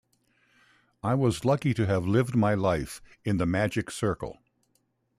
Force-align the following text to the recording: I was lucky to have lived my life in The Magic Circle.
I 1.03 1.13
was 1.13 1.45
lucky 1.45 1.75
to 1.75 1.85
have 1.85 2.07
lived 2.07 2.35
my 2.35 2.55
life 2.55 3.03
in 3.23 3.37
The 3.37 3.45
Magic 3.45 3.91
Circle. 3.91 4.39